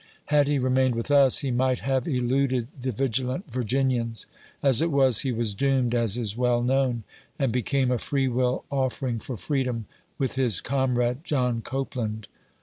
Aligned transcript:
Had 0.33 0.47
he 0.47 0.57
remained 0.57 0.95
with 0.95 1.11
us, 1.11 1.41
he 1.45 1.51
might 1.51 1.81
have 1.81 2.07
eluded 2.07 2.69
the 2.81 2.91
vigilant 2.91 3.51
Virginians. 3.51 4.25
As 4.63 4.81
it 4.81 4.89
was, 4.89 5.19
he 5.19 5.31
was 5.31 5.53
doomed, 5.53 5.93
as 5.93 6.17
is 6.17 6.35
well 6.35 6.63
known, 6.63 7.03
and 7.37 7.51
became 7.51 7.91
a 7.91 7.99
free 7.99 8.27
will 8.27 8.63
offering 8.71 9.19
for 9.19 9.37
freedom, 9.37 9.85
with 10.17 10.33
his 10.33 10.59
comrade, 10.59 11.17
John 11.23 11.61
Copclaud. 11.61 12.25